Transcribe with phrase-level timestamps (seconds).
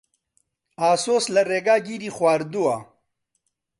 [0.79, 2.77] ئاسۆس لە ڕێگا گیری خواردووە.